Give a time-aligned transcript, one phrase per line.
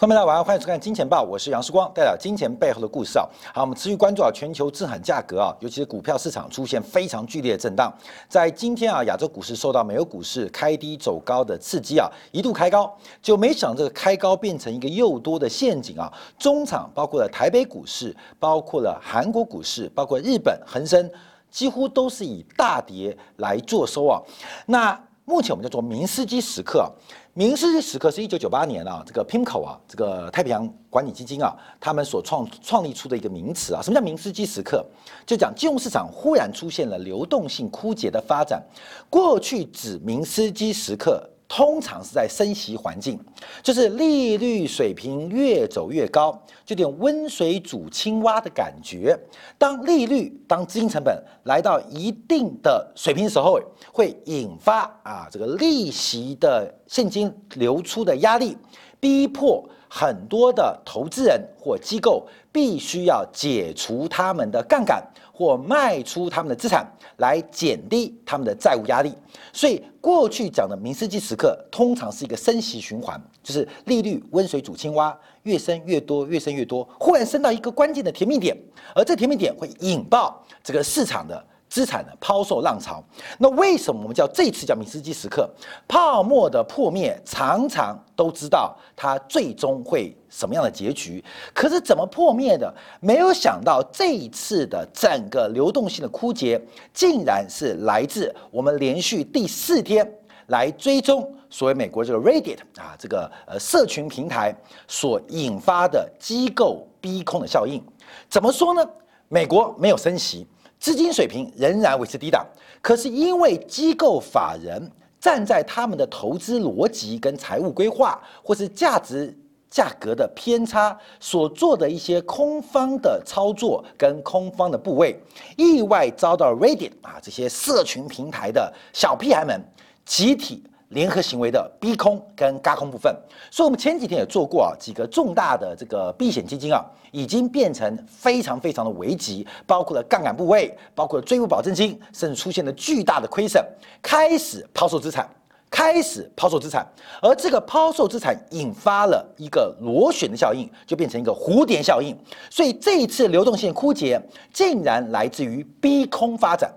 [0.00, 3.28] 欢迎大家晚上欢迎收看《金钱报》，我是杨世光，带来金钱背后的故事啊。
[3.52, 7.92] 好，我们持续关注啊，全球资产价格啊，尤其是股票市场出现非常剧烈的震荡。
[8.26, 16.10] 在今天啊，亚洲股市受到美国股市开低走高的刺激啊，一度开高，就没想这个开高变成一个诱多的陷阱啊。
[16.38, 21.10] 中场包括了台北股市，包括了韩国股市，包括日本恒生，
[21.50, 24.18] 几乎都是以大跌来做收啊。
[24.64, 26.90] 那目前我们叫做明斯基时刻。
[27.34, 33.80] 明斯基时刻是一九九八年啊，这个 PIMCO 啊，这个太平洋管理基金啊，他们所创创立出的一个名词啊。
[33.80, 34.84] 什么叫明斯基时刻？
[35.24, 38.60] 就讲金融市场忽然出现了流动性枯竭的发展。
[39.08, 41.24] 过去指明斯基时刻。
[41.52, 43.18] 通常是在升息环境，
[43.60, 46.30] 就是利率水平越走越高，
[46.64, 49.18] 就有点温水煮青蛙的感觉。
[49.58, 53.58] 当利率、当资金成本来到一定的水平时候，
[53.92, 58.56] 会引发啊这个利息的现金流出的压力，
[59.00, 65.04] 逼迫很多的投资人或机构必须要解除他们的杠杆。
[65.40, 69.10] 或卖出他们的资产来减低他们的债务压力，
[69.54, 78.54] 所以过去讲的明斯基时刻通常是一个升息循环，就是利率温水煮青蛙，越升越多，越升越多，忽然升到一个关键的甜蜜点，
[78.94, 81.42] 而这甜蜜点会引爆这个市场的。
[81.70, 83.02] 资产的抛售浪潮，
[83.38, 85.48] 那为什么我们叫这次叫米斯基时刻？
[85.86, 92.74] 泡沫的破灭常常都知道它最终会什么样的结局，可是怎么破灭的？
[92.98, 96.60] 没有想到这一次的整个流动性的枯竭，
[96.92, 100.06] 竟然是来自我们连续第四天
[100.48, 104.52] 来追踪所谓美国这个 Reddit 啊这个呃社群平台
[104.88, 107.80] 所引发的机构逼空的效应。
[108.28, 108.84] 怎么说呢？
[109.28, 110.44] 美国没有升息。
[110.80, 112.44] 资金水平仍然维持低档，
[112.80, 119.36] 可是因为机构法人站在他们的投资逻辑跟财务规划，或是价值
[119.68, 125.22] 价格的偏差所做的一些空方的操作跟空方的部位，
[125.58, 129.62] 意外遭到 Reddit 啊这些社群平台的小屁孩们
[130.06, 130.64] 集体。
[130.90, 133.14] 联合行为的逼空跟嘎空部分，
[133.50, 143.64] 所以我们前几天也做过啊，几个重大的这个避险基金啊，已经变成非常非常的危急，包括了杠杆部位，包括了追付保证金，甚至出现了巨大的亏损，
[144.02, 145.28] 开始抛售资产，
[145.70, 146.84] 开始抛售资产，
[147.22, 152.16] 而这个抛售资产引发了一个螺旋的效应，就变成一个蝴蝶效应，
[152.50, 154.20] 所以这一次流动性枯竭，
[154.52, 156.68] 竟然来自于逼空发展。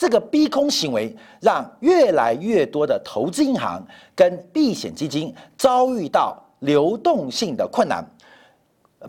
[0.00, 8.02] 这个逼空行为让越来越多的投资银行跟避险基金遭遇到流动性的困难，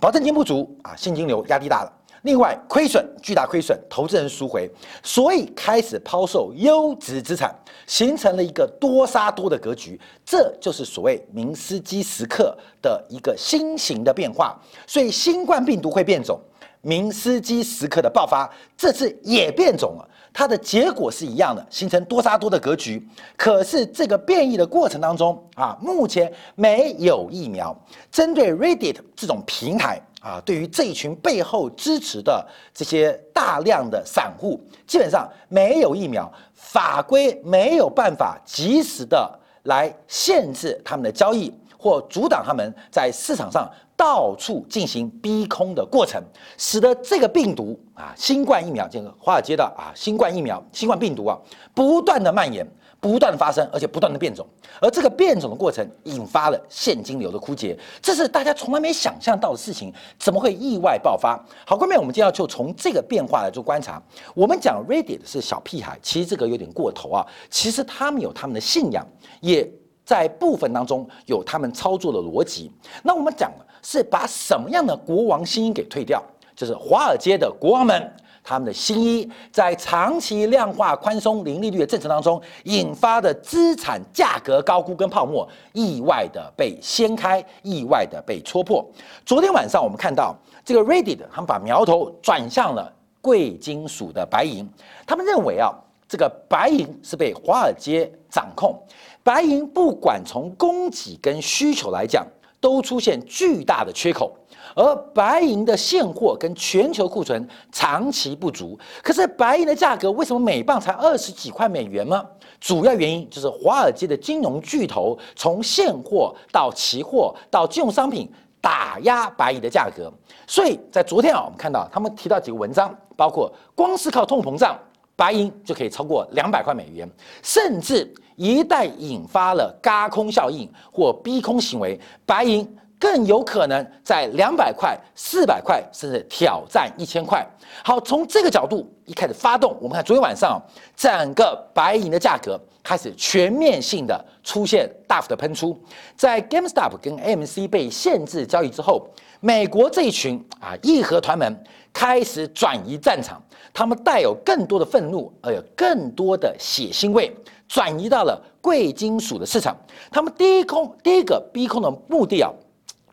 [0.02, 1.94] 保证金不足啊，现金流压力大了。
[2.24, 4.70] 另外，亏损巨大，亏损，投资人赎回，
[5.02, 7.56] 所以开始抛售优质资产，
[7.88, 9.98] 形成了一个多杀多的格局。
[10.26, 14.60] 这就是所谓明斯基时刻的一个新型的变化。
[14.86, 16.38] 所以，新冠病毒会变种，
[16.82, 20.08] 明斯基时刻的爆发，这次也变种了。
[20.34, 23.06] 它的结果是一样的，形成多杀多的格局。
[23.36, 27.76] 可是这个变异的过程当中啊，目前没有疫苗
[28.10, 43.70] 针对 Reddit 这种平台啊，对于这一群背后支持的这些大量的散户，基本上没有疫苗，法规没有办法及时的来限制他们的交易或阻挡他们在市场上。
[44.02, 46.20] 到处进行逼空的过程，
[46.58, 51.38] 使得这个病毒啊，新冠疫苗这个华尔街的啊，新冠疫苗、新冠病毒啊，
[51.76, 52.68] 不断的蔓延，
[53.00, 54.44] 不断的发生，而且不断的变种。
[54.82, 61.40] 而这个变种的过程，引发了现金流的枯竭，这是大家从来没想象到的事情，怎么会意外爆发？
[61.64, 64.02] 好，后面我们就要就从这个变化来做观察。
[64.34, 67.24] 我们讲 Reddit 是小屁孩，其实这个有点过头啊。
[67.52, 69.06] 其实他们有他们的信仰，
[69.42, 69.72] 也
[70.04, 72.72] 在部分当中有他们操作的逻辑。
[73.04, 73.52] 那我们讲。
[73.82, 76.24] 是把什么样的国王新衣给退掉？
[76.56, 78.14] 就是华尔街的国王们，
[78.44, 88.86] 他们的新衣在长期量化宽松零利率的政策当中引发的资产价格高估跟泡沫，意外的被掀开，意外的被戳破。
[89.26, 92.92] 昨天晚上我们看到这个 Reddit，他们把苗头转向了
[93.22, 94.70] 贵金属的白银，
[95.08, 95.74] 他们认为啊，
[96.08, 98.80] 这个白银是被华尔街掌控，
[99.24, 102.24] 白银不管从供给跟需求来讲。
[102.62, 104.32] 都出现巨大的缺口，
[104.76, 108.80] 而白银的现货跟全球库存长期不足。
[109.02, 112.24] 可是白银的价格为什么每磅才二十几块美元吗？
[112.60, 118.32] 主要原因就是华尔街的金融巨头从现货到期货到金融商品
[118.62, 120.14] 打压白银的价格。
[120.46, 124.78] 所以在昨天啊，我们看到他们提到几个文章，包括光是靠通膨胀，
[125.16, 127.10] 白银就可以超过两百块美元，
[127.42, 128.14] 甚至。
[128.38, 132.68] 一旦引发了嘎空效应或逼空行为，白银
[132.98, 137.46] 更有可能在两百块、四百块，甚至挑战一千块。
[137.84, 140.60] 好，从这个角度一开始发动，我们看昨天晚上
[140.96, 145.80] 整个白银的价格开始全面性的出现大幅的喷出。
[146.16, 149.08] 在 GameStop 跟 AMC 被限制交易之后，
[149.40, 153.42] 美国这一群啊义和团们开始转移战场，
[153.74, 157.36] 他们带有更多的愤怒，而有更多的血腥味，
[157.68, 159.76] 转移到了贵金属的市场。
[160.12, 162.52] 他们第一空第一个逼空的目的啊，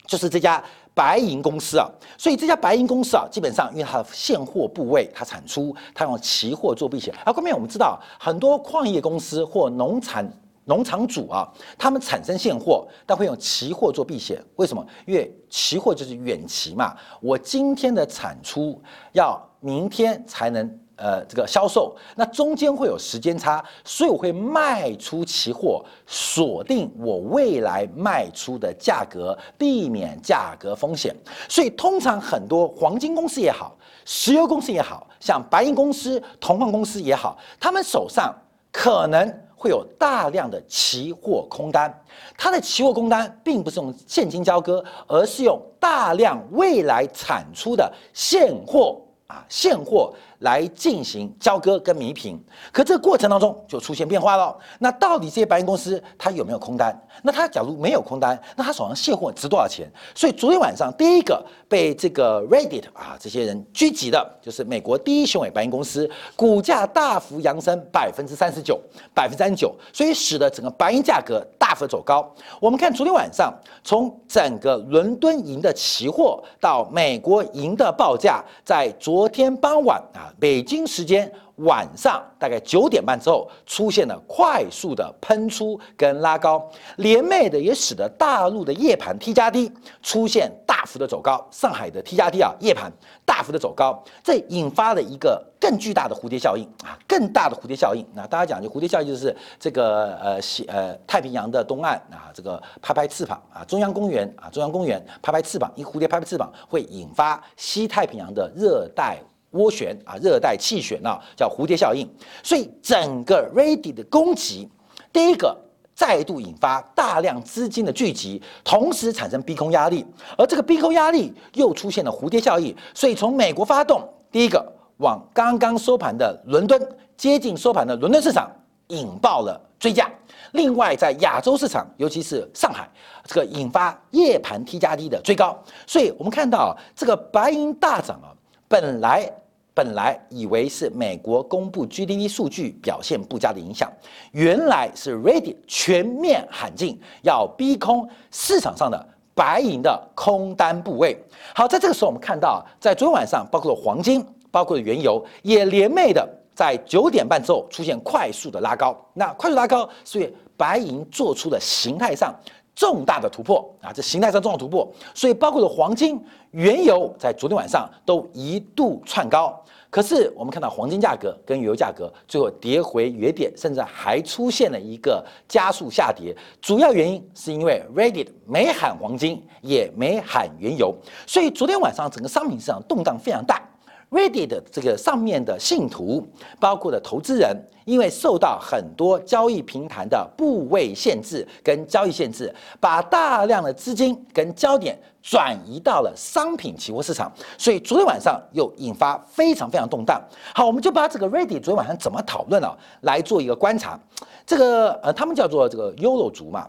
[0.06, 0.62] 就是这家。
[0.94, 7.14] 白银公司啊，所以这家白银公司啊，基本上因为它的现货部位，它产出，它用期货做避险。
[7.24, 10.28] 而后面我们知道，很多矿业公司或农产
[10.68, 14.40] 农场主啊，他们产生现货，但会用期货做避险。
[14.54, 14.86] 为什么？
[15.06, 18.80] 因为期货就是远期嘛，我今天的产出
[19.12, 20.78] 要明天才能。
[21.00, 31.14] 呃，这个销售那中间会有时间差，所以我会卖出期货，锁定我未来卖出的价格，避免价格风险。
[31.48, 38.34] 所以通常很多黄金公司也好，石油公司也好像白银公司、铜矿公司也好，他们手上
[38.72, 41.92] 可能会有大量的期货空单。
[42.36, 50.14] 它的期货空单并不是用现金交割，而是用大量未来产出的现货啊，现货。
[50.40, 52.40] 来进行交割跟弥平，
[52.72, 54.56] 可这个过程当中就出现变化了。
[54.78, 56.96] 那到底这些白银公司它有没有空单？
[57.22, 59.90] 那它假如没有空单，那它手上现货值多少钱？
[60.14, 68.80] 所以昨天晚上第一个被这个 Reddit 啊这些人狙击的，就是美国第一雄伟白银公司，股价大幅扬升百分之三十九，
[69.12, 72.32] 百分之三十九，所以使得整个白银价格大幅走高。
[72.60, 73.52] 我们看昨天晚上，
[73.82, 80.27] 从整个伦敦银的期货到美国银的报价，在昨天傍晚啊。
[80.38, 92.92] 北京时间晚上大概九点半之后，出现了快速的喷出跟拉高，连袂的也使得大陆的夜盘 T 加 D 出现大幅的走高，上海的 T 加 D 啊夜盘
[93.24, 98.06] 大幅的走高，这引发了一个更巨大的蝴蝶效应啊，更大的蝴蝶效应。
[98.14, 109.18] 那大家讲就蝴蝶效应就是这个呃西呃太平洋的东岸啊，这个拍拍翅膀啊，中央公园啊，中央公园拍拍翅膀，一蝴蝶拍拍翅膀会引发西太平洋的热带。
[109.52, 112.08] 涡旋啊，热带气旋啊，叫蝴蝶效应。
[112.42, 114.68] 所以整个 Ready 的攻击，
[115.12, 115.56] 第一个
[115.94, 120.06] 再度引发大量资金的聚集，同时产生逼空压力，
[120.36, 122.76] 而这个逼空压力又出现了蝴蝶效应。
[122.94, 124.64] 所以从美国发动，第一个
[124.98, 126.80] 往刚刚收盘的伦敦
[127.16, 128.50] 接近收盘的伦敦市场
[128.88, 130.10] 引爆了追价。
[130.52, 132.88] 另外在亚洲市场，尤其是上海，
[133.24, 135.58] 这个引发夜盘 T 加 D 的追高。
[135.86, 138.30] 所以我们看到这个白银大涨啊。
[138.68, 139.28] 本来
[139.72, 143.90] 本来以为是美国公布 GDP 数据表现不佳的影响，
[144.32, 151.16] 原来是 Ready 全面喊进，要逼空市场上的白银的空单部位。
[151.54, 158.96] 好，在这个时候我们看到，在昨天晚上，包括黄金，包括原油，也连袂的在九点半之后出现快速的拉高。
[159.14, 162.34] 那快速拉高，所以白银做出的形态上。
[162.78, 163.92] 重大的突破啊！
[163.92, 169.60] 这形态上重大突破，所以包括了黄金、原油，在昨天晚上都一度窜高。
[169.90, 176.32] 可是我们看到黄金价格跟原油价格最后跌回原点，甚至还出现了一个加速下跌。
[176.60, 180.94] 主要原因是因为 Reddit 没喊黄金，也没喊原油，
[181.26, 183.60] 所以昨天晚上整个商品市场动荡非常大。
[184.10, 186.26] Reddit 这个上面的信徒，
[186.58, 200.18] 包括的投资人，因为受到很多交易平台的部位限制跟交易限制，把大量的资金跟焦点转移到了商品期货市场，所以昨天晚上又引发非常非常动荡。
[200.54, 204.00] 好，我们就把这个 Reddit 昨天晚上怎么讨论啊，来做一个观察。
[204.46, 206.66] 这个呃，他们叫做这个 Yolo 族嘛，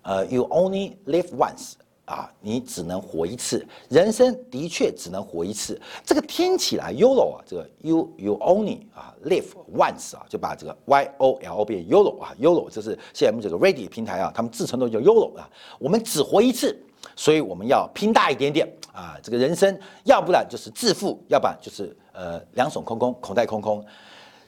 [0.00, 1.74] 呃，You only live once。
[2.12, 5.80] 啊，你只能活一次，人生的确只能活一次。
[6.04, 12.68] 这个听起来 YOLO 啊，这个 You You Only 啊，Live Once 啊，就把这个 Y O L O 变 YOLO 啊，YOLO
[12.68, 15.48] 就是现在我们这个 Ready 平台啊，他们自称都叫 YOLO 啊。
[15.78, 16.78] 我们只活一次，
[17.16, 19.16] 所以我们要拼大一点点啊。
[19.22, 23.82] 这个人生要不然就是致富，要不然就是呃两手空空，口袋空空。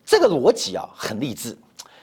[0.04, 1.56] 这个逻辑啊很励志，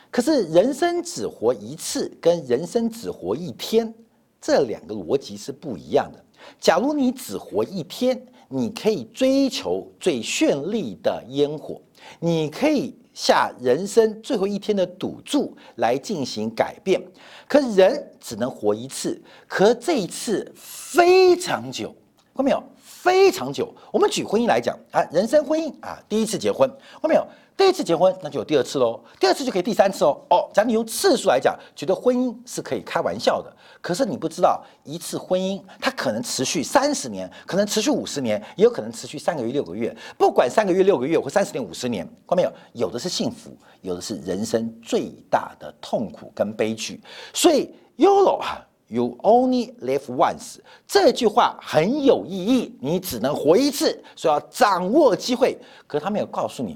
[0.09, 3.93] 可是人生只活一次，跟人生只活一天。
[4.41, 6.19] 这两个逻辑是不一样的。
[6.59, 8.19] 假如你只活一天，
[8.49, 11.79] 你可以追求最绚丽的烟火，
[12.19, 16.99] 你可以下人生最后一天的赌注来进行改变。
[17.47, 21.89] 可人只能活一次，可这一次非常久，
[22.35, 22.63] 看到没有？
[22.83, 23.73] 非常久。
[23.91, 27.25] 我们举婚姻来讲啊，人生婚姻啊，第一次结婚，看到没有？
[27.61, 30.19] 第一次结婚，那就有第二次喽，第二次就可以第三次哦。
[30.31, 33.55] 哦，假如你用次数来讲，觉得婚姻是可以开玩笑的。
[33.79, 39.95] 可是你不知道，一次婚姻它可能持续三十年，可能持续五十年，也有可能持续三个月、六个月。
[40.17, 42.51] 不管三个月、六个月或三十年、五十年，看到没有？
[42.73, 46.99] 有的是幸福，有的是人生最大的痛苦跟悲剧。
[47.31, 52.75] 所以 YOLO，you only live once，这句话很有意义。
[52.81, 55.55] 你只能活一次，所以要掌握机会。
[55.85, 56.75] 可是他没有告诉你，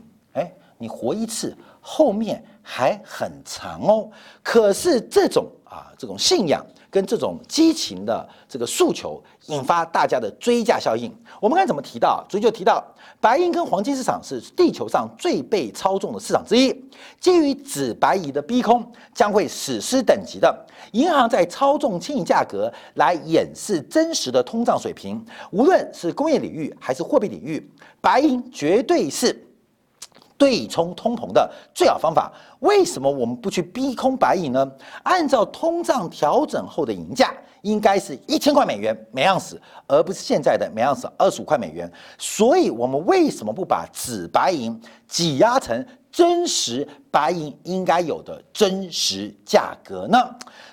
[0.78, 4.10] 你活一次，后面还很长哦。
[4.42, 6.66] 可是这种啊，这种信仰。
[6.92, 11.14] 跟这种激情的这个诉求引发大家的追价效应。
[11.42, 12.82] 我们刚才怎么提到，所以就提到
[13.20, 16.74] 白银跟黄金市场是地球上最被操纵的市场之一。
[17.20, 25.22] 基于紫白银的逼空，将会史诗等级的银行在操纵轻银价格来掩饰真实的通胀水平。
[25.52, 29.45] 无论是工业领域还是货币领域，白银绝对是。
[30.38, 34.70] 对冲通膨的最好方法，为什么我们不去逼空白银呢？
[35.04, 41.90] 按照通胀调整后的银价，应该是一千块美元每盎司，而不是现在的每盎司二十五块美元。
[42.18, 44.78] 所以，我们为什么不把纸白银
[45.08, 50.18] 挤压成真实白银应该有的真实价格呢？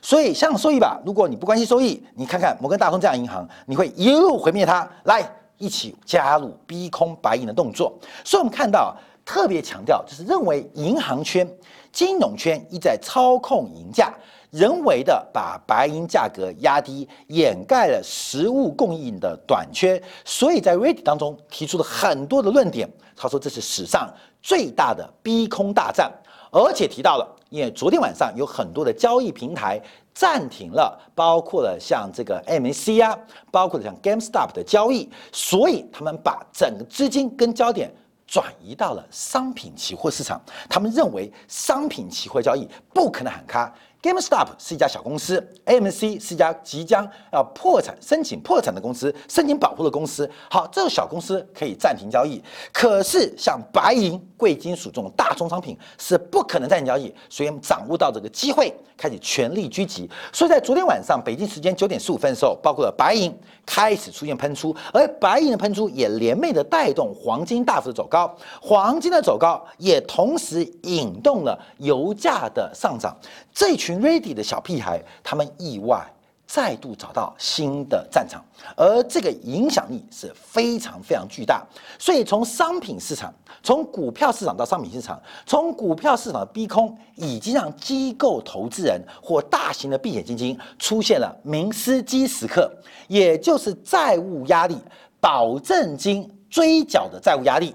[0.00, 4.88] 所以，像收益吧，如果你不关心收益，你看看摩根大通这样银行，你会一路毁灭它。
[5.04, 5.25] 来，
[5.57, 7.97] 一起加入逼空白银的动作。
[8.25, 8.97] 所以，我们看到。
[9.24, 11.48] 特别强调，就是认为银行圈、
[11.92, 14.12] 金融圈一再操控银价，
[14.50, 20.02] 人为的把白银价格压低，掩盖了实物供应的短缺。
[20.24, 24.12] 所以在 Ready 当中提出了很多的论点，他说这是史上
[24.42, 26.12] 最大的逼空大战，
[26.50, 29.80] 而且提到了，因为昨天晚上有很多的交易平台
[30.12, 33.16] 暂停了，包括了像这个 MAC 啊，
[33.50, 37.90] 包括了像 GameStop 的交易，所以他们把整个资金跟焦点。
[38.32, 43.70] 转移到了商品期货市场，他们认为商品期货交易不可能喊卡。
[44.02, 50.28] GameStop 是一家小公司，AMC 是一家即将要破产、申请破产的公司，申请保护的公司。
[50.50, 52.42] 好，这个小公司可以暂停交易，
[52.73, 57.14] 可是像白银、贵金属这种大宗商品是不可能暂停交易。
[57.30, 60.11] 所以我们掌握到这个机会，开始全力狙击。
[60.32, 63.32] 所以在昨天晚上北京时间九点十五分的时候，包括了白银
[63.64, 73.16] 开始出现喷出，而白银的喷出也连袂的带动黄金大幅的走高，黄金的走高也同时引动了油价的上涨。
[73.54, 76.04] 这群 Ready 的小屁孩，他们意外
[76.46, 78.44] 再度找到新的战场，
[78.76, 81.66] 而这个影响力是非常非常巨大。
[81.99, 83.32] 所以从商品市场，
[83.62, 92.70] 从股票市场到商品市场，从股票市场的逼空，已经让机构投资人或大型的避险基金出现了明斯基时刻，
[93.08, 94.76] 也就是债务压力、
[95.20, 97.75] 保证金追缴的债务压力，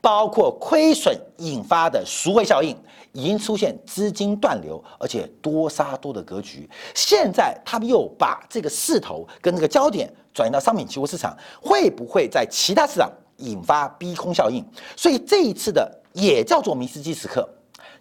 [0.00, 2.76] 包括亏损引发的赎回效应。
[3.12, 6.70] 已经出现资金断流，而且多杀多的格局。
[6.94, 14.64] 现在他们又把这个势头跟这个焦点转移到商品期货市场，会不会在其他市场引发逼空效应？
[14.96, 17.48] 所以这一次的也叫做迷斯基时刻，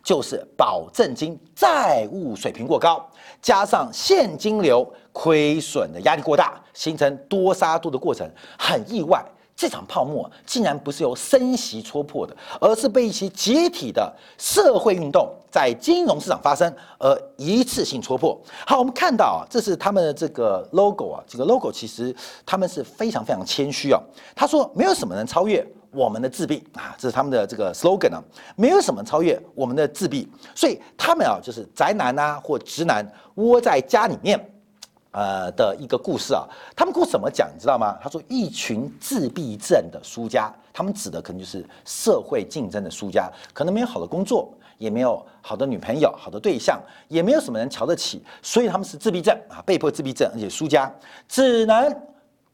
[0.04, 3.04] 就是保证金债务水平过高，
[3.42, 8.30] 加上现金流亏损的压力过大，形成多杀多的过程，
[8.60, 9.26] 很意外。
[9.60, 18.40] 这场泡沫竟然不是由升息戳破的，而是被一些集体的社会运动在金融市场发生而一次性戳破。
[18.66, 24.02] 好，我们看到啊，这是他们的这个 logo 啊，这个 logo 其实他们是非常非常谦虚啊。
[24.34, 25.62] 他说没有什么能超越
[25.92, 28.24] 我们的自闭啊，这是他们的这个 slogan 啊，
[28.56, 30.26] 没有什么超越我们的自闭。
[30.56, 34.40] 所以他们啊，就是宅男啊或直男窝在家里面。
[35.12, 37.98] 呃的一个故事啊，他们故事怎么讲，你知道吗？
[38.02, 44.48] 他说，一群自闭症的输家，他们指的可能就是社会竞争的输家，可能没有好的工作，
[44.78, 50.92] 也没有好的女朋友、好的对象，也没有什么人瞧得起，所以他们是自闭症啊，被迫自闭症，而且输家
[51.28, 51.92] 只能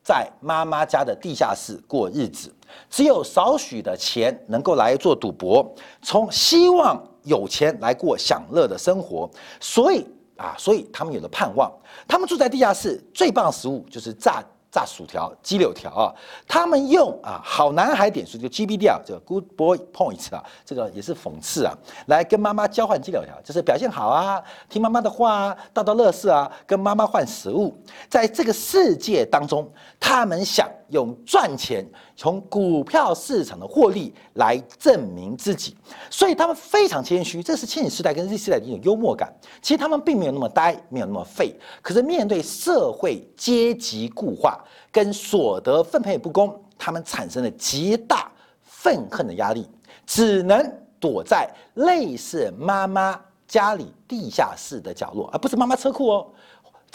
[0.02, 2.54] 在妈妈家的地下室过日子，
[2.90, 5.66] 只有少许的钱能够来做赌博，
[6.02, 10.08] 从希望有钱来过享乐的生活，所以。
[10.38, 11.72] 啊，所以他们有了盼望。
[12.08, 16.14] 他们住在地下室，最棒的食物就是炸炸薯条、鸡柳条啊。
[16.48, 21.74] 他们用啊好男孩点数，就 GBD 啊，这个 Good Boy Points 啊，这个也是讽刺啊，
[22.08, 27.76] 来跟妈妈交换鸡柳条，就是表现好啊，听妈妈的话啊，倒倒乐事啊，跟妈妈换食物。
[28.10, 30.70] 在这个世界当中，他们想。
[30.90, 35.76] 用赚钱从股票市场的获利来证明自己，
[36.10, 37.42] 所以他们非常谦虚。
[37.42, 39.34] 这是千禧世代跟 Z 世代的一种幽默感。
[39.62, 41.56] 其实他们并没有那么呆，没有那么废。
[41.82, 49.68] 可是面对社会阶级固化跟所得分配不公，他们产生了极大愤恨的压力，
[50.06, 50.86] 只能。
[50.98, 56.28] 躲在类似妈妈家里地下室的角落，而不是妈妈车库哦。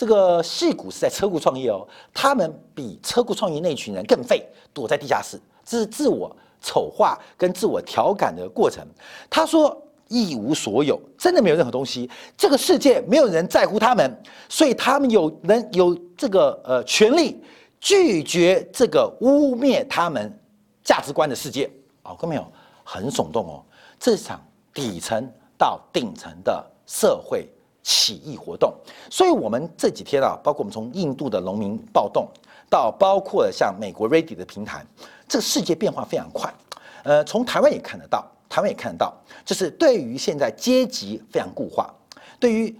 [0.00, 8.82] 这个戏骨是在车库创业哦，他们比车库创业那群人更废，躲在地下室，这是自我丑化跟自我调侃的过程。
[9.28, 9.78] 他说
[10.08, 14.10] 一无所有，真的没有任何东西，这个世界没有人在乎他们，
[14.48, 17.38] 所以他们有能有这个呃权利
[17.78, 20.34] 拒绝这个污蔑他们
[20.82, 21.70] 价值观的世界。
[22.04, 22.52] 哦，看没有？
[22.84, 23.62] 很耸动哦，
[23.98, 24.42] 这场
[24.72, 27.46] 底层到顶层的社会。
[27.92, 28.72] 起义活动，
[29.10, 32.28] 所以我们这几天啊，包括我们从印度的农民暴动，
[32.70, 34.86] 到包括像美国 Ready 的平台，
[35.26, 36.54] 这个世界变化非常快。
[37.02, 39.12] 呃，从台湾也看得到，台湾也看得到，
[39.44, 41.92] 就是对于现在阶级非常固化，
[42.38, 42.78] 对于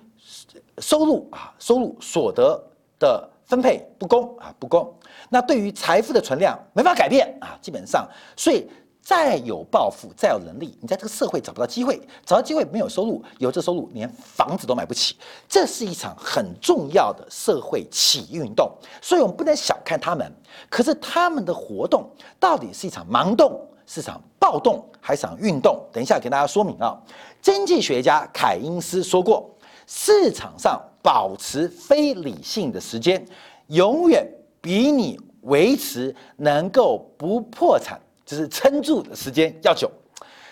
[0.79, 2.63] 收入啊、收入所得
[3.01, 4.95] 的分配不公啊、不公，
[5.29, 8.65] 那对于财富的存量没法改变啊，基本上，所以。
[9.11, 15.17] 再有抱负，再有能力，你在这个社会找不到机会，找到机会没有收入，有这收入连房子都买不起。
[15.49, 18.71] 这是一场很重要的社会起运动，
[19.03, 20.33] 所以我们不能小看他们。
[20.69, 25.85] 可是他们的活动到底是一场盲动，是场暴动，还是场运动？
[25.93, 26.97] 等一下给大家说明啊。
[27.43, 29.51] 经济学家凯因斯说过，
[29.89, 33.27] 市场上保持非理性的时间，
[33.67, 34.25] 永远
[34.61, 38.01] 比你维持能够不破产。
[38.31, 39.91] 就是撑住的时间要久，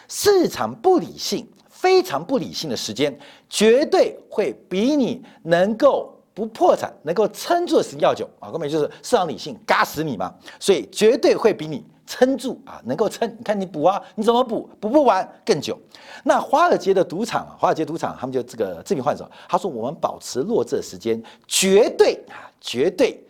[0.09, 3.17] 市场不理性、非常不理性的时间，
[3.49, 8.51] 绝对会比你能够不破产、能够撑住的时间要久啊！
[8.51, 13.29] 根本就是市场理性嘎死你嘛，所以绝对会比你撑住啊，能够撑。
[13.39, 14.69] 你看你补啊，你怎么补？
[14.81, 15.79] 补不完更久。
[16.25, 23.23] 那华尔街的赌场，华尔街赌场他们就这个这名患者，他说我们保持弱智的时间，绝对啊，绝对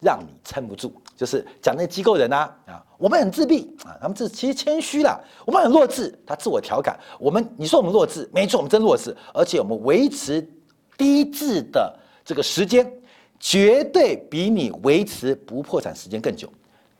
[0.00, 0.92] 让你撑不住。
[1.16, 5.22] 就是讲那机构人呐啊，我们很自闭啊，他们这其实谦虚了。
[5.44, 6.98] 我们很弱智，他自我调侃。
[7.18, 10.40] 我们你说我们弱智，没错，我们真弱智，而且我们维持
[10.96, 12.90] 低质的这个时间，
[13.38, 16.50] 绝对比你维持不破产时间更久。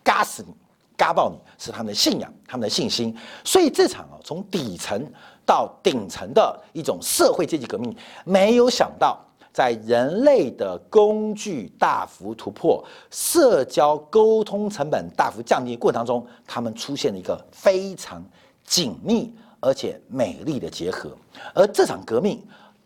[0.02, 0.54] 嘎死你，
[0.96, 3.16] 嘎爆你，是他们的信仰，他们的信心。
[3.42, 5.02] 所以这场啊，从底层
[5.46, 9.18] 到顶层的一种社会阶级革命，没有想到。
[9.52, 18.24] 在人类的工具大幅突破、社交沟通成本大幅降低过程当中，他们出现了一个非常
[18.64, 21.10] 紧密而且美丽的结合。
[21.52, 22.40] 而这场革命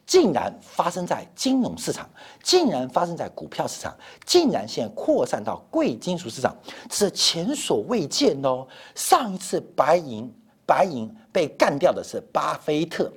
[0.07, 2.09] 竟然发生在金融市场，
[2.43, 6.55] 竟然发生在股票市场，竟然现在扩散到贵金属市场，
[6.89, 8.67] 这是前所未见哦。
[8.95, 10.31] 上一次白银
[10.67, 13.13] 白银被干掉的是巴菲特。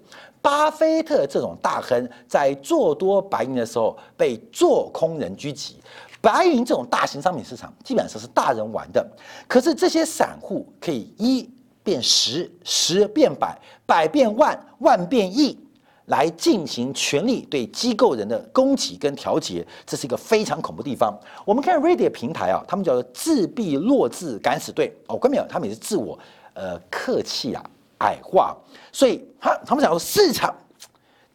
[0.47, 5.75] 巴菲特这种大亨在做多白银的时候被做空人狙击，
[6.21, 9.05] 白银这种大型商品市场基本上是大人玩的，
[9.45, 11.49] 可是这些散户可以一
[11.83, 15.59] 变十，十变百，百变万，万变亿，
[16.05, 21.13] 来进行全力对机构人的攻击跟调节，这是一个非常恐怖的地方。
[21.43, 25.45] 我们看 Reddit 平台啊，他们叫做自闭弱智敢死队哦，关没有？
[25.49, 26.17] 他们也是自我
[26.53, 27.61] 呃客气啊。
[27.99, 28.55] 矮化，
[28.91, 30.55] 所以他他们讲说市场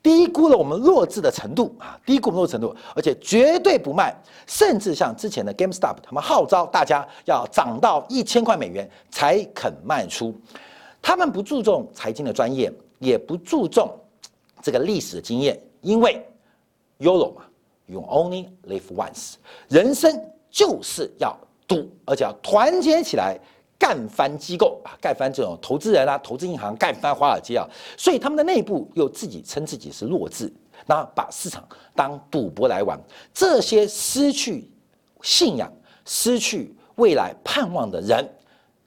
[0.02, 4.14] 低估了我们弱智的程度啊，低估我们弱智程度，而且绝对不卖，
[4.46, 10.34] 甚至像之前的 GameStop，他们号召大家要涨到一千块美元才肯卖出。
[11.00, 13.90] 他们不注重财经的专业，也不注重
[14.60, 16.24] 这个历史的经验，因为
[16.98, 17.42] YOLO 嘛
[17.86, 19.34] ，You only live once，
[19.68, 20.20] 人生
[20.50, 23.38] 就是要赌，而且要团结起来。
[23.82, 27.66] 干翻机构啊，干翻这种投资人啊，投资银行，干翻华尔街啊，
[27.98, 30.48] 所以他们的内部又自己称自己是弱智，
[30.86, 32.96] 那把市场当赌博来玩。
[33.34, 34.70] 这些失去
[35.22, 35.68] 信仰、
[36.04, 38.24] 失去未来盼望的人，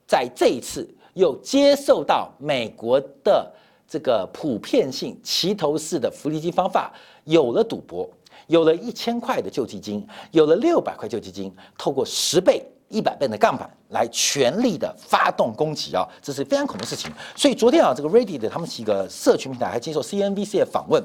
[0.08, 3.52] 在这一次又接受到美国的
[3.86, 6.90] 这个普遍性齐头式的福利金方法，
[7.24, 8.08] 有了赌博，
[8.46, 12.66] 有了一千块的救济金，有了六百块救济金，透过十倍。
[12.88, 17.10] 一百倍的杠杆来全力的发动攻击啊，这是非常恐怖的事情。
[17.34, 21.02] 所以昨天啊，这个 Reddit 他们是一个社群平台，还接受 CNBC 的访问，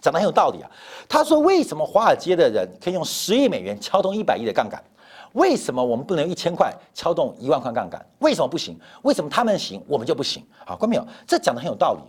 [0.00, 0.70] 讲的很有道理啊。
[1.08, 4.82] 他说，为什么华尔街的人可以用十亿美元敲动一百亿的杠杆？
[5.34, 8.04] 为什么我们不能用一千块敲动一万块杠杆？
[8.18, 8.78] 为什么不行？
[9.02, 10.44] 为什么他们行，我们就不行？
[10.64, 11.06] 好，关没有？
[11.26, 12.00] 这讲的很有道理，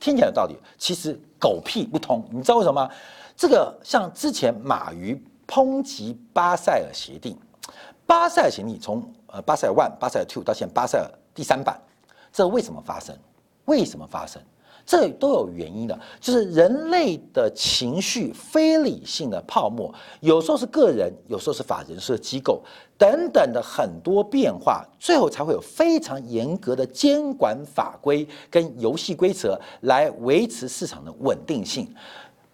[0.00, 0.56] 听起来有道理。
[0.78, 2.90] 其实狗屁不通，你知道为什么吗？
[3.36, 7.38] 这个像之前马云抨击巴塞尔协定。
[8.10, 11.80] 巴塞尔协议从呃巴塞尔 One、巴塞尔 Two 到现在巴塞尔第三版，
[12.32, 13.16] 这为什么发生？
[13.66, 14.42] 为什么发生？
[14.84, 22.60] 这都有原因的，就是人类的情绪非理性的泡沫，有时候是个人，有时候是法人，是机构
[22.98, 31.88] 等等的很多变化，最后才会有非常严格的监管法规跟游戏规则来维持市场的稳定性。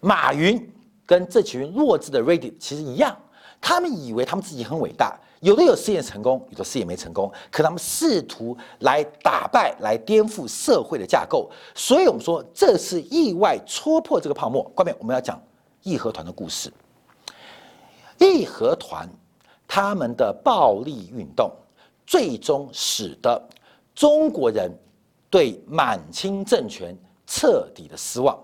[0.01, 0.71] 马云
[1.03, 3.17] 跟这群弱智的 Reddit 其实一样，
[3.59, 5.19] 他们以为他们自己很伟大。
[5.39, 14.63] 有的有试验成功，有的试验没成功，可他们试图来打败、来颠覆社会的架构，所以我们说这是意外戳破这个泡沫。
[14.75, 15.41] 关面我们要讲
[15.83, 16.71] 义和团的故事。
[18.17, 19.07] 义和团
[19.67, 21.51] 他们的暴力运动，
[22.05, 23.39] 最终使得
[23.93, 24.71] 中国人
[25.29, 26.97] 对满清政权
[27.27, 28.35] 彻底的失望。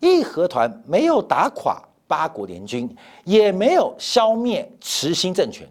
[0.00, 5.66] 义和团没有打垮八国联军，也没有消灭慈禧政权。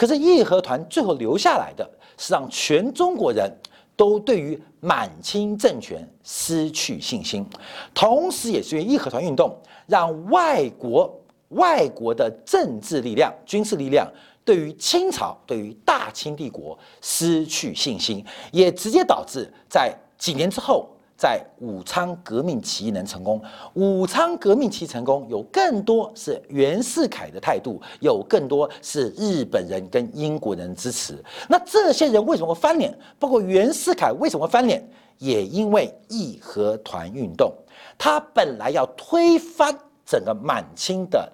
[0.00, 1.86] 可是义和团最后留下来的
[2.16, 3.54] 是让全中国人
[3.94, 7.44] 都对于满清政权失去信心，
[7.92, 9.54] 同时也是因为义和团运动
[9.86, 11.14] 让外国
[11.48, 14.10] 外国的政治力量、军事力量
[14.42, 20.88] 对于清朝、对于大清帝国失去信心，也直接导致在几年之后。
[21.20, 23.42] 在武昌革命起义能成功，
[23.74, 31.22] 武昌革命起义成功有更多是袁世凯的态度，有更多是日本人跟英国人支持。
[31.46, 32.98] 那这些人为什么翻脸？
[33.18, 34.82] 包括袁世凯为什么翻脸？
[35.18, 37.52] 也因为义和团运动，
[37.98, 41.30] 他本来要推翻整个满清的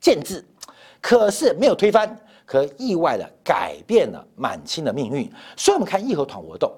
[0.00, 0.44] 建制，
[1.00, 5.30] 可是没有推翻，可意外的改变了满清的命运。
[5.56, 6.68] 所以，我们看义和团活动。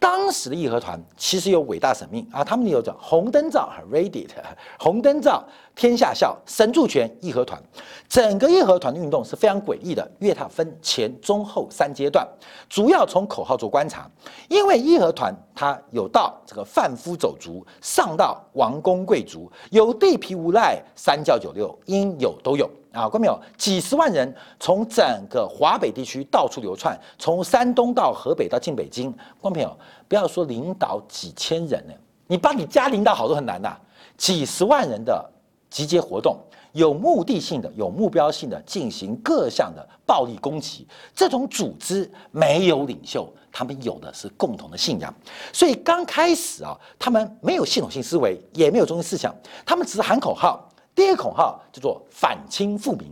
[0.00, 4.30] 当时的义和团其实有伟大使命啊，他们有着红灯照，red it，
[4.78, 7.60] 红灯照，天下笑，神助拳，义和团。
[8.08, 12.26] 整个义和团的运动是非常诡异的，因为它分前、中、后三阶段，
[12.68, 14.08] 主要从口号做观察。
[14.48, 22.70] 因为义和团它有到这个贩夫走卒，上到王公贵族，有地痞无赖，三教九流，应有都有。
[22.98, 23.40] 啊，看没有？
[23.56, 29.12] 几十万人从整个华北地区到处流窜，从山东到河北到进北京。
[29.40, 31.94] 观众朋友，不要说领导几千人呢，
[32.26, 33.76] 你把你家领导好都很难呐。
[34.16, 35.24] 几十万人的
[35.70, 36.36] 集结活动，
[36.72, 40.84] 有目的性的、有目标性的进行各项的暴力攻击。
[41.14, 45.14] 这种组织没有领袖，他们有的是共同的信仰。
[45.52, 49.32] 所以刚开始啊，他们没有系统性思维，也没有中心思想，
[49.64, 50.67] 他们只是喊口号。
[50.98, 53.08] 第一个口号叫做反清复明，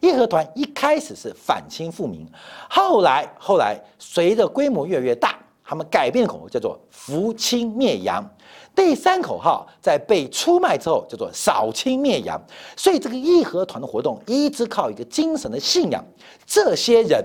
[0.00, 2.28] 义和团一开始是反清复明，
[2.68, 8.28] 后来后来随着规模越来越大，他们改变口号叫做扶清灭洋。
[8.74, 12.42] 第三口号在被出卖之后叫做扫清灭洋。
[12.76, 16.04] 所以这个义和团的活动一直靠一个精神的信仰。
[16.44, 17.24] 这些人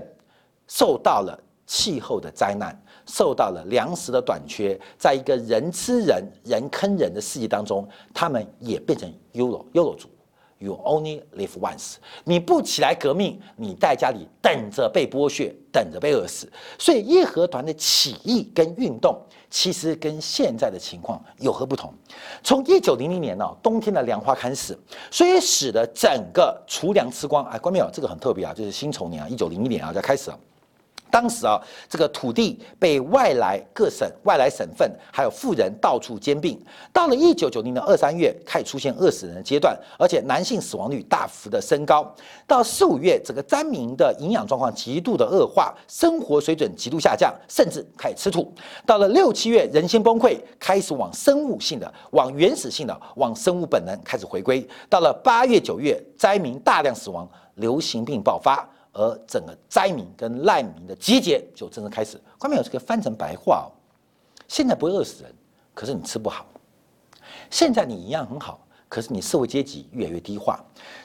[0.68, 9.12] 受到了气候的灾难，受到了粮食的短缺，在一个人吃人人坑人的世界当中，他们也变成。
[9.32, 10.08] YOLO，YOLO 族
[10.58, 11.94] ，You only live once。
[12.22, 16.48] 你不起来革命，你在家里等着被剥削，等着被饿死。
[16.78, 21.92] 所以义和团的起义跟运动，其实跟现在的情况有何不同？
[22.44, 24.78] 从一九零零年呢，冬天的粮花开始，
[25.10, 27.44] 所以使得整个储粮吃光。
[27.46, 27.90] 哎，关没有？
[27.92, 30.38] 这个很特别啊，就是辛丑年啊，一九零一年啊，就开始了。
[31.14, 36.60] 当时啊，这个土地被外来各省、外来省份还有富人到处兼并。
[36.92, 42.12] 到了一九九零年二三月，开始出现饿死人的阶段，而且男性死亡率大幅的升高。
[42.48, 48.52] 到四五月，整个灾民的营养状况极度的恶化，生活水准极度下降，甚至开始吃土。
[48.84, 54.68] 到了六七月，人心崩溃，开始往生物性的、往原始性的、往生物本能开始回归。
[54.90, 58.68] 到了八月九月，灾民大量死亡，流行病爆发。
[58.94, 62.18] 而整个灾民跟难民的集结就正式开始。
[62.38, 63.68] 后面有这个翻成白话哦，
[64.48, 65.34] 现在不会饿死人，
[65.74, 66.46] 可是你吃不好；
[67.50, 70.58] 现在你营养很好，可是你社会阶级越来越低化；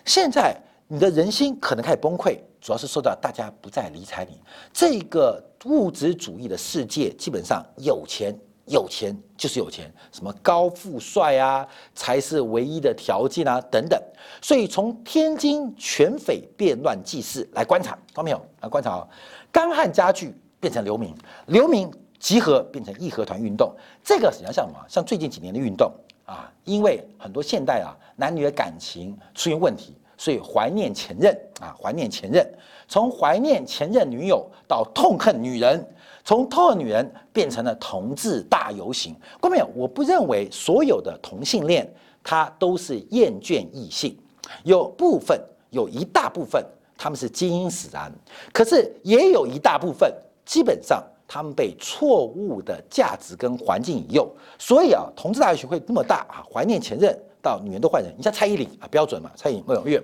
[0.05, 0.55] 现在
[0.87, 4.39] 你的人心可能开始崩溃，主要是受到大家不再理睬你。
[4.71, 8.33] 这个物质主义的世界，基本上有钱。
[8.69, 13.99] 有钱就是有钱，什么高富帅啊，才是唯一的条件啊，等等。
[14.41, 18.39] 所以从天津全匪变乱记事来观察，看到没有？
[18.61, 19.07] 来观察啊，
[19.51, 21.13] 干旱家具变成流民，
[21.47, 23.73] 流民集合变成义和团运动。
[24.03, 24.79] 这个实际上像什么？
[24.87, 25.91] 像最近几年的运动
[26.25, 32.47] 啊，因为很多现代啊男女的感情出现问题，所以怀念前任啊，怀念前任。
[32.87, 35.83] 从怀念前任女友到痛恨女人。
[36.29, 41.91] 从偷女人变成了同志大游行，各位朋友，我不认为所有的同性恋
[42.23, 44.15] 他都是厌倦异性，
[44.63, 46.63] 有部分有一大部分
[46.95, 48.13] 他们是基因使然，
[48.53, 50.13] 可是也有一大部分
[50.45, 58.13] 基本上他们被错误的价值跟环境引诱，所以啊，同志大学会那么大啊，怀念前任到女人都换人。
[58.15, 60.03] 你像蔡依林啊，标准嘛，蔡依林没有因为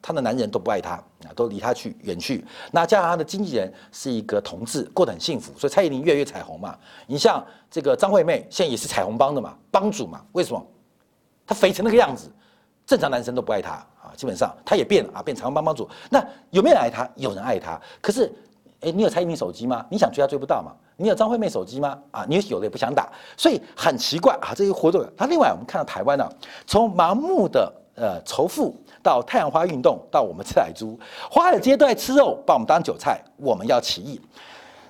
[0.00, 2.44] 她的男人都不爱她啊，都离她去远去。
[2.70, 6.76] 那加上她的经纪人是一个同志，过得很幸福，所以蔡依林越来越彩虹嘛。
[7.06, 10.20] 你像这个张惠妹，现在也是彩虹帮的嘛，帮主嘛。
[10.32, 10.66] 为什么？
[11.46, 12.30] 她肥成那个样子，
[12.86, 15.88] 正常男生都不爱她啊，基本上她也变了啊，变彩虹帮帮主。
[16.10, 17.08] 那有没有人爱她？
[17.16, 18.32] 有人爱她，可是。
[18.84, 19.86] 哎，你有蔡依林手机吗？
[19.88, 20.72] 你想追她追不到吗？
[20.96, 21.96] 你有张惠妹手机吗？
[22.10, 24.50] 啊，你有的也不想打，所以很奇怪啊。
[24.56, 26.28] 这些活动，那另外我们看到台湾呢，
[26.66, 30.98] 从盲目的呃仇富到太阳花运动，到我们吃奶猪，
[31.30, 33.22] 华尔街都在吃肉，把我们当韭菜。
[33.36, 34.20] 我们要起义，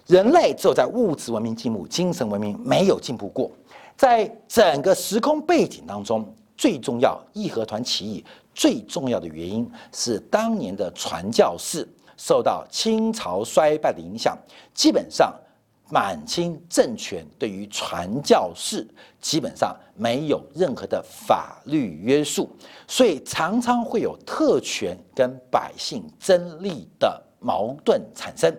[0.07, 3.51] 人类只有在物质文明进步，精神文明没有进步过。
[3.97, 11.89] 在整个时空背景当中，最重要义和团起义最重要的原因是当年的传教士。
[12.19, 14.39] 受到清朝衰败的影响，
[14.73, 15.35] 基本上
[15.93, 18.89] 满清政权对于传教士
[19.21, 22.49] 基本上没有任何的法律约束，
[22.89, 28.57] 所以常常会有特权跟百姓争利的矛盾产生，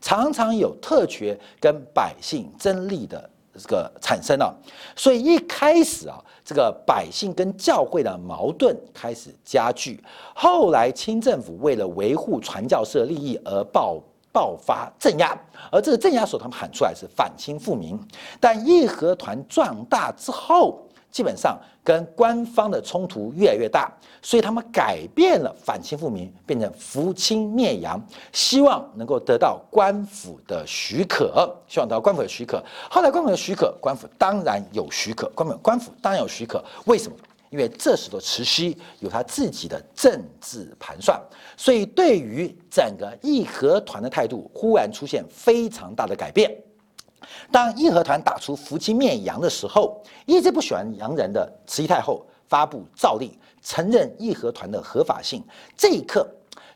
[0.00, 3.30] 常常有特权跟百姓争利的。
[3.54, 4.50] 这个产生了，
[4.96, 10.02] 所以一开始啊，这个百姓跟教会的矛盾开始加剧。
[10.34, 15.36] 后来清政府为了维护传教士的利益而爆爆发镇压，
[15.70, 18.00] 而这个镇压所他们喊出来是反清复明。
[18.40, 20.80] 但义和团壮大之后。
[21.12, 23.92] 基本上跟官方的冲突越来越大，
[24.22, 32.64] 所以他们改变了反清复明，变成扶清灭洋，希望能够得到官府的许可，希望得到官府的许可。
[32.88, 36.64] 后来官府的许可，官府当然有许可，官府官府当然有许可。
[36.86, 37.16] 为什么？
[37.52, 41.20] 因为这时的慈禧有他自己的政治盘算，
[41.54, 46.50] 所以对于整个义和团的态度忽然出现非常大的改变。
[47.50, 55.44] 当义和团打出扶清灭洋的时候，一直不喜欢洋人的慈禧太后发布诏令，承认义和团的合法性。
[55.76, 56.26] 这一刻，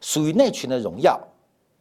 [0.02, 1.18] 属于那群的荣耀，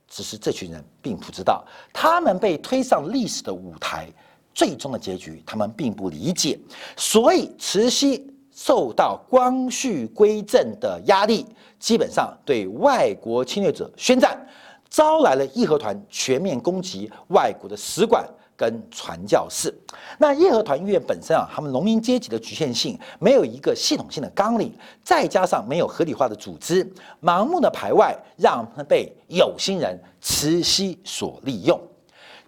[0.08, 4.08] 只是这群人并不知道，他们被推上历史的舞台，
[4.54, 6.58] 最终的结局他们并不理解。
[6.96, 8.26] 所以，慈禧
[8.66, 11.46] 受到光绪归政的压力，
[11.78, 14.36] 基本上对外国侵略者宣战，
[14.90, 18.28] 招来了义和团全面攻击外国的使馆。
[18.58, 19.70] 跟传教士，
[20.18, 24.74] 那义和团医院本身啊，他们农民阶级的局限性，没有一个系统性的纲领，
[25.04, 26.90] 再加上没有合理化的组织，
[27.22, 31.78] 盲目的排外，让他们被有心人慈禧所利用。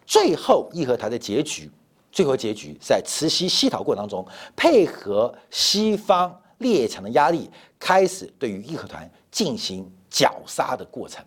[0.05, 1.69] 最后义和团的结局，
[2.17, 4.25] 最后结局在慈禧西逃过程当中，
[4.55, 11.23] 配合西方列强的压力，开始对于义和团进行绞杀的过程。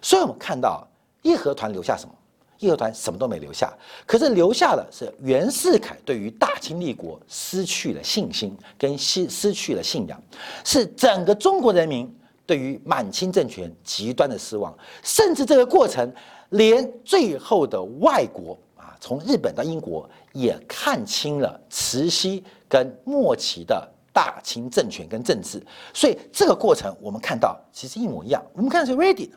[0.00, 0.88] 所以我们看到
[1.20, 2.14] 义和团留下什么？
[2.56, 3.70] 义和团什么都没留下，
[4.06, 10.18] 可是留下的是袁世凯对于大清立国失去了信心，跟失失去了信仰，
[10.64, 12.10] 是整个中国人民
[12.46, 16.10] 对于满清政权极端的失望，甚至这个过程
[16.48, 18.58] 连最后的外国，
[19.02, 25.60] 从日本到英国也看清了慈禧跟末期的大清政权跟政治，
[25.92, 29.36] 所以这个过程我们看到其实一模一样，我们看是 ready 的。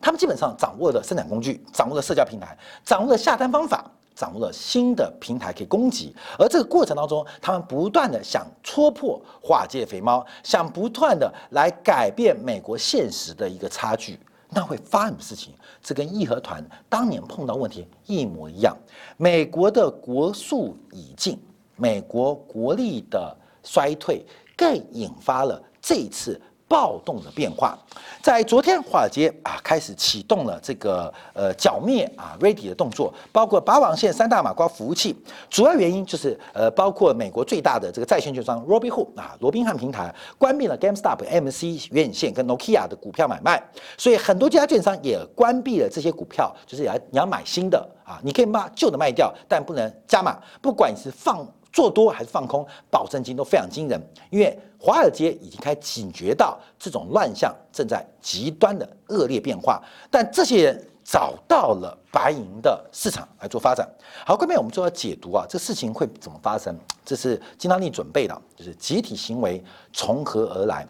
[0.00, 2.56] 他们基本上掌握了生产工具，掌握了社交平台，
[2.86, 6.16] 掌握了下单方法，掌握了新的平台可以攻击。
[6.38, 14.18] 而这个过程当中，他们不断的想戳破华尔街肥猫，想不断的来改变美国现实的一个差距。
[14.56, 15.52] 那会发生什么事情？
[15.82, 18.74] 这跟义和团当年碰到问题一模一样。
[19.18, 21.38] 美国的国速已尽，
[21.76, 24.24] 美国国力的衰退，
[24.56, 26.40] 更引发了这一次。
[26.68, 27.78] 暴动的变化，
[28.20, 35.16] 在昨天华尔街啊开始启动了这个呃剿灭啊 ready 的动作，包括拔网线三大马瓜服务器，
[35.48, 43.62] 主要原因就是呃包括美国最大的这个在线券商 Robinhood 啊罗宾汉平台关闭了 GameStop、MC 远线跟 Nokia 的股票买卖，
[43.96, 51.46] 所以很多家券商也关闭了这些股票，就是要你要买新的啊，你可以把旧的卖掉，但不能加码，不管你是放。
[51.76, 54.00] 做多还是放空，保证金都非常惊人。
[54.30, 63.86] 因为华尔街已经开始警觉到这种乱象正在极端的恶劣变化，但这些人找到了白银的市场来做发展。
[64.24, 66.74] 好，后面我们就要解读啊，这事情会怎么发生？
[67.04, 69.62] 这是金汤力准备的，就是集体行为
[69.92, 70.86] 从何而来？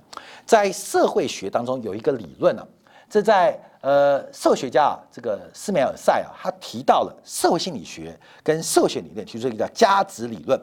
[0.47, 2.65] 在社会学当中有一个理论呢，
[3.11, 10.61] 这在呃社会学家啊，这个斯梅尔塞啊，他提到了社会心理学跟社会学理论，提出一个叫价值理论。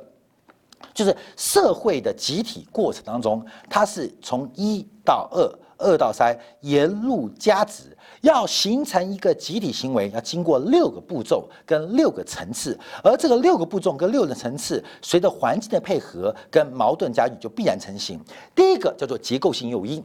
[0.94, 18.20] 就是社会的集体过程当中，它是从一到二，二到三沿路加值，要形成一个集体行为，要经过六个步骤跟六个层次，而这个六个步骤跟六个层次，随着环境的配合跟矛盾加剧，就必然成型。
[18.56, 20.04] 第一个叫做结构性诱因。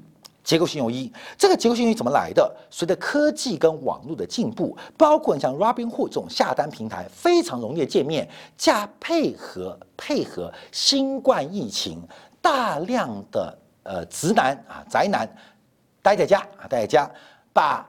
[0.48, 2.50] 结构性诱因，这个结构性诱因怎么来的？
[2.70, 12.00] 随着科技跟网络的进步，包括像 Robinhood 这种下单平台，非常容易见面，加配合配合新冠疫情，
[12.40, 15.28] 大量的呃直男啊宅男
[16.00, 17.10] 待在家啊待在家，
[17.52, 17.86] 把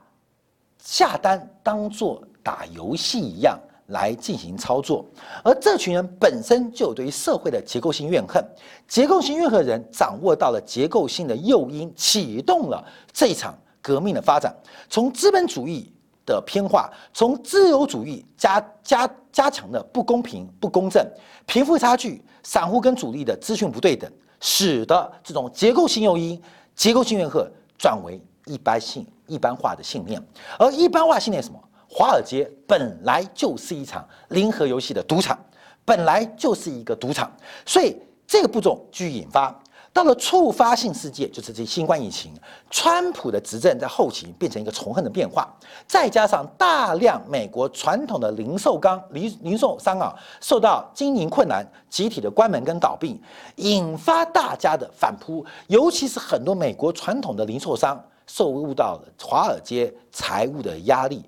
[0.84, 3.58] 下单当做打游戏一样。
[3.90, 5.06] 来进行操作，
[5.44, 8.44] 而这群人本身就有对于社会的结构性怨恨，
[8.88, 14.56] 结构性怨恨人掌握到了结构性的诱因，启动了这一场革命的发展。
[14.90, 15.92] 从资本主义
[16.26, 21.04] 的偏化，从自由主义加加加强的不公平、不公正、
[21.46, 26.40] 贫富差距、散户跟主力的资讯不对等，使得这种结构性诱因、
[26.76, 30.22] 结构性怨恨转为一般性、一般化的信念。
[30.60, 31.60] 而一般化信念什么？
[31.90, 35.38] 华尔街本来就是一场零和游戏的赌场，
[35.84, 37.32] 本来就是一个赌场，
[37.66, 37.98] 所以
[38.28, 39.54] 这个步骤具引发
[39.92, 42.32] 到了触发性事件，就是这新冠疫情，
[42.70, 45.52] 川普的执政在后期变成一个仇恨的变化，
[45.88, 53.20] 再加上大量美国传统的零售商、零零售商啊受到经营困难，集体的关门跟倒闭，
[53.56, 61.26] 引发大家的反扑，尤其是很多美国传统的零售商受到了华尔街财务的压力。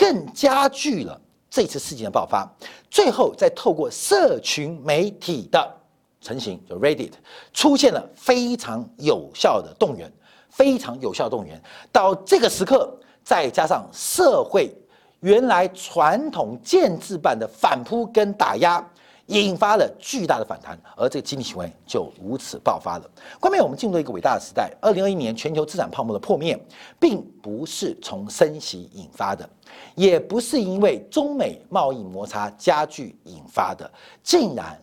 [0.00, 2.50] 更加剧了这次事件的爆发，
[2.90, 5.76] 最后再透过社群媒体的
[6.22, 7.12] 成型，就 Reddit
[7.52, 10.10] 出现了非常有效的动员，
[10.48, 11.62] 非常有效动员。
[11.92, 14.74] 到这个时刻，再加上社会
[15.20, 18.82] 原来传统建制版的反扑跟打压。
[19.30, 23.08] 引发了巨大的反弹，而这个经济行为就如此爆发了。
[23.38, 24.72] 关面我们进入一个伟大的时代。
[24.80, 26.60] 二零二一年全球资产泡沫的破灭，
[26.98, 29.48] 并不是从升息引发的，
[29.94, 33.88] 也不是因为中美贸易摩擦加剧引发的，
[34.20, 34.76] 竟然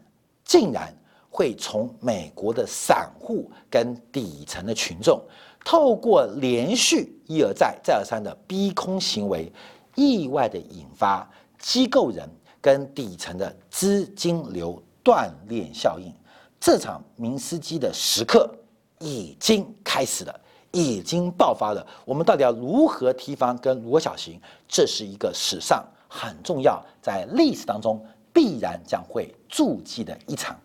[0.45, 0.95] 竟然
[1.29, 5.21] 会从美国的散户跟底层的群众，
[5.65, 9.51] 透过连续一而再再而三的逼空行为，
[9.95, 11.29] 意外的引发
[11.59, 12.25] 机构人。
[12.67, 16.13] 跟底层的资金流断裂效应，
[16.59, 18.53] 这场明斯基的时刻
[18.99, 20.39] 已经开始了，
[20.71, 21.87] 已经爆发了。
[22.03, 24.37] 我们到底要如何提防跟如何小心？
[24.67, 30.59] 这是一个史上很重要，在历史当中必然将会注记的一场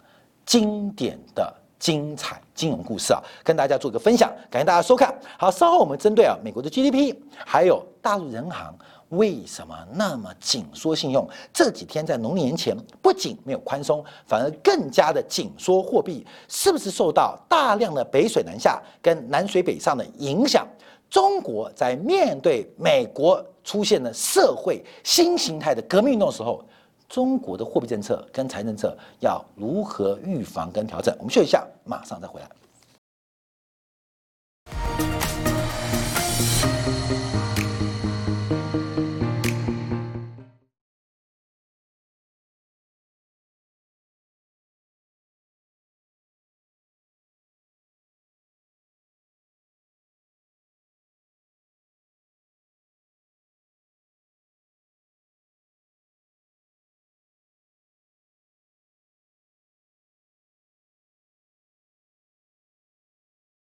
[0.45, 3.21] 经典的精彩金融故事啊！
[3.43, 5.13] 跟大家做一个分享，感谢大家收看。
[5.37, 7.13] 好，稍后我们针对啊美国的 GDP，
[7.45, 8.73] 还有大陆人行。
[9.09, 11.29] 为什么那么紧缩信用？
[11.53, 20.65] 这几天在农历年前，不仅没有宽松，反而更加的紧缩货币，是不是受到大量的北水南下跟南水北上的影响？
[21.11, 26.65] 中国在面对美国出现了社会新形态的革命运动时候，
[27.13, 31.15] 中国的货币政策跟财政政策要如何预防跟调整？
[31.19, 32.49] 我们休息一下，马上再回来。